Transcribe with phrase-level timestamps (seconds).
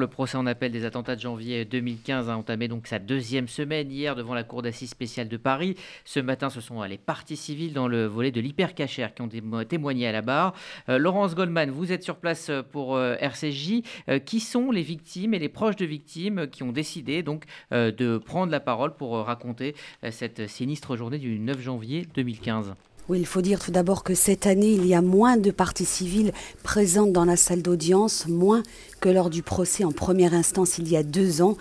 [0.00, 3.90] Le procès en appel des attentats de janvier 2015 a entamé donc sa deuxième semaine
[3.90, 5.74] hier devant la Cour d'assises spéciale de Paris.
[6.04, 10.06] Ce matin, ce sont les parties civiles dans le volet de l'hypercachère qui ont témoigné
[10.06, 10.54] à la barre.
[10.88, 13.82] Euh, Laurence Goldman, vous êtes sur place pour euh, RCJ.
[14.08, 18.18] Euh, qui sont les victimes et les proches de victimes qui ont décidé donc de
[18.18, 19.74] prendre la parole pour raconter
[20.12, 22.76] cette sinistre journée du 9 janvier 2015
[23.08, 25.86] oui, il faut dire tout d'abord que cette année, il y a moins de parties
[25.86, 26.32] civiles
[26.62, 28.62] présentes dans la salle d'audience, moins
[29.00, 31.56] que lors du procès en première instance il y a deux ans.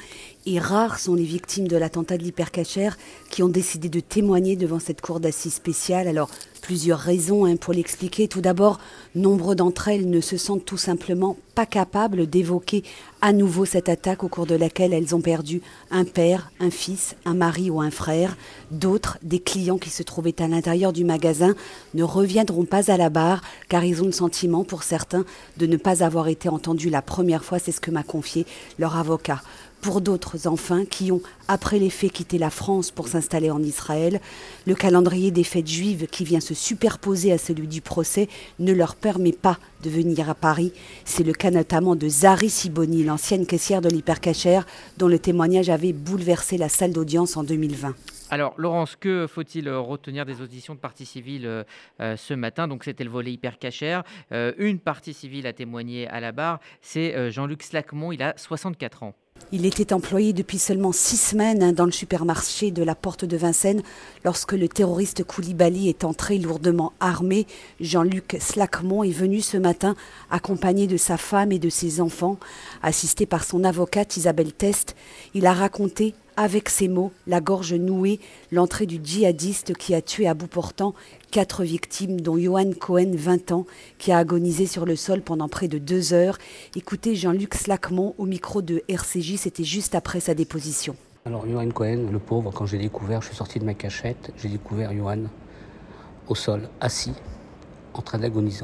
[0.45, 2.97] Et rares sont les victimes de l'attentat de l'hypercachère
[3.29, 6.09] qui ont décidé de témoigner devant cette cour d'assises spéciale.
[6.09, 6.29] Alors,
[6.61, 8.27] plusieurs raisons hein, pour l'expliquer.
[8.27, 8.79] Tout d'abord,
[9.15, 12.83] nombre d'entre elles ne se sentent tout simplement pas capables d'évoquer
[13.21, 17.15] à nouveau cette attaque au cours de laquelle elles ont perdu un père, un fils,
[17.25, 18.37] un mari ou un frère.
[18.69, 21.55] D'autres, des clients qui se trouvaient à l'intérieur du magasin,
[21.95, 25.25] ne reviendront pas à la barre car ils ont le sentiment, pour certains,
[25.57, 27.59] de ne pas avoir été entendus la première fois.
[27.59, 28.45] C'est ce que m'a confié
[28.77, 29.41] leur avocat
[29.81, 34.19] pour d'autres enfin qui ont, après les faits, quitté la France pour s'installer en Israël.
[34.65, 38.27] Le calendrier des fêtes juives qui vient se superposer à celui du procès
[38.59, 40.73] ne leur permet pas de venir à Paris.
[41.05, 44.65] C'est le cas notamment de Zari Siboni, l'ancienne caissière de l'hypercachère,
[44.97, 47.95] dont le témoignage avait bouleversé la salle d'audience en 2020.
[48.29, 51.63] Alors, Laurence, que faut-il retenir des auditions de partie civile euh,
[52.01, 52.67] euh, ce matin?
[52.67, 54.03] Donc, c'était le volet hyper cachère.
[54.33, 56.59] Euh, une partie civile a témoigné à la barre.
[56.81, 58.11] C'est Jean-Luc Slacmont.
[58.11, 59.15] Il a 64 ans.
[59.53, 63.37] Il était employé depuis seulement six semaines hein, dans le supermarché de la Porte de
[63.37, 63.81] Vincennes
[64.25, 67.47] lorsque le terroriste Koulibaly est entré lourdement armé.
[67.79, 69.95] Jean-Luc Slacmont est venu ce matin
[70.29, 72.37] accompagné de sa femme et de ses enfants.
[72.83, 74.97] Assisté par son avocate Isabelle Test,
[75.33, 78.19] il a raconté avec ces mots, la gorge nouée,
[78.51, 80.93] l'entrée du djihadiste qui a tué à bout portant
[81.31, 83.65] quatre victimes, dont Johan Cohen, 20 ans,
[83.97, 86.37] qui a agonisé sur le sol pendant près de deux heures.
[86.75, 90.95] Écoutez Jean-Luc Slacmont au micro de RCJ, c'était juste après sa déposition.
[91.25, 94.47] Alors Johan Cohen, le pauvre, quand j'ai découvert, je suis sorti de ma cachette, j'ai
[94.47, 95.23] découvert Johan
[96.27, 97.13] au sol, assis,
[97.93, 98.63] en train d'agoniser,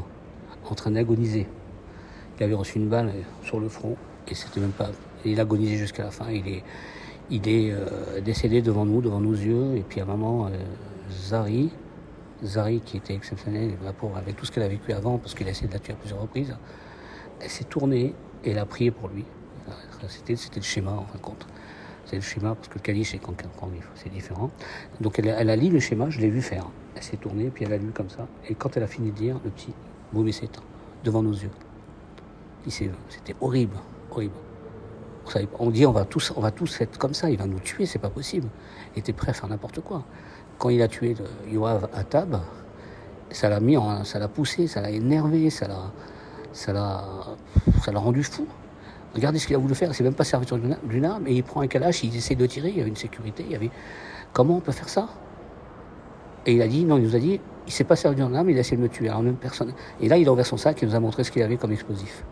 [0.69, 1.47] en train d'agoniser.
[2.39, 3.11] Il avait reçu une balle
[3.43, 3.97] sur le front
[4.27, 4.91] et c'était même pas.
[5.25, 6.29] Il agonisait jusqu'à la fin.
[6.29, 6.63] Il est,
[7.29, 9.75] il est euh, décédé devant nous, devant nos yeux.
[9.75, 10.49] Et puis à un moment, euh,
[11.11, 11.71] Zari,
[12.43, 13.71] Zari qui était exceptionnelle,
[14.15, 15.95] avec tout ce qu'elle a vécu avant, parce qu'il a essayé de la tuer à
[15.95, 16.55] plusieurs reprises,
[17.39, 18.13] elle s'est tournée
[18.43, 19.25] et elle a prié pour lui.
[20.09, 21.47] C'était, c'était le schéma en fin de compte.
[22.05, 23.33] C'est le schéma, parce que le calice, c'est quand,
[23.95, 24.51] c'est différent.
[24.99, 26.65] Donc elle, elle, a lu le schéma, je l'ai vu faire.
[26.95, 28.27] Elle s'est tournée, puis elle a lu comme ça.
[28.49, 29.73] Et quand elle a fini de dire, le petit,
[30.11, 30.61] boum, il s'éteint,
[31.05, 31.51] devant nos yeux.
[32.67, 33.77] C'était horrible,
[34.11, 34.35] horrible.
[35.59, 37.85] On dit on va tous, on va tous être comme ça, il va nous tuer,
[37.85, 38.47] c'est pas possible.
[38.95, 40.03] Il était prêt à faire n'importe quoi.
[40.57, 41.15] Quand il a tué
[41.49, 42.39] Yoav à Tab,
[43.31, 45.91] ça l'a mis, ça l'a poussé, ça l'a énervé, ça l'a,
[46.51, 47.03] ça l'a,
[47.83, 48.45] ça l'a rendu fou.
[49.15, 50.45] Regardez ce qu'il a voulu faire, il s'est même pas servi
[50.83, 52.95] d'une arme et il prend un calache, il essaie de tirer, il y avait une
[52.95, 53.71] sécurité, il y avait.
[54.33, 55.09] Comment on peut faire ça?
[56.45, 58.49] Et il a dit, non, il nous a dit, il s'est pas servi d'une arme,
[58.49, 59.09] il a essayé de me tuer.
[59.09, 59.73] Alors même personne.
[60.01, 61.71] Et là, il a ouvert son sac et nous a montré ce qu'il avait comme
[61.71, 62.25] explosif.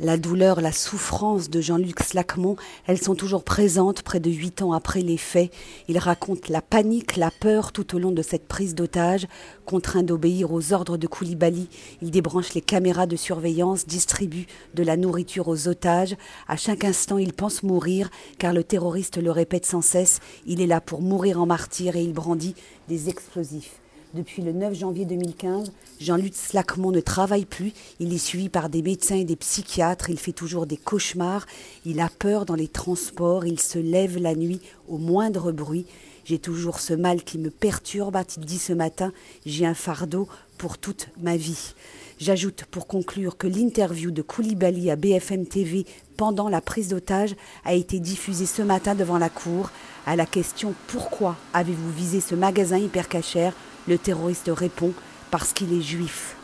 [0.00, 2.56] La douleur, la souffrance de Jean-Luc Slacmont,
[2.88, 5.52] elles sont toujours présentes près de huit ans après les faits.
[5.86, 9.28] Il raconte la panique, la peur tout au long de cette prise d'otage.
[9.66, 11.68] Contraint d'obéir aux ordres de Koulibaly,
[12.02, 16.16] il débranche les caméras de surveillance, distribue de la nourriture aux otages.
[16.48, 20.18] À chaque instant, il pense mourir, car le terroriste le répète sans cesse.
[20.44, 22.56] Il est là pour mourir en martyr et il brandit
[22.88, 23.83] des explosifs.
[24.14, 27.72] Depuis le 9 janvier 2015, Jean-Luc Slacmont ne travaille plus.
[27.98, 30.08] Il est suivi par des médecins et des psychiatres.
[30.08, 31.46] Il fait toujours des cauchemars.
[31.84, 33.44] Il a peur dans les transports.
[33.44, 35.86] Il se lève la nuit au moindre bruit.
[36.24, 39.12] J'ai toujours ce mal qui me perturbe, a-t-il dit ce matin.
[39.46, 41.74] J'ai un fardeau pour toute ma vie.
[42.20, 45.86] J'ajoute pour conclure que l'interview de Koulibaly à BFM TV
[46.16, 49.72] pendant la prise d'otage a été diffusée ce matin devant la cour.
[50.06, 53.54] À la question Pourquoi avez-vous visé ce magasin hyper cachère
[53.88, 54.92] le terroriste répond
[55.30, 56.36] parce qu'il est juif.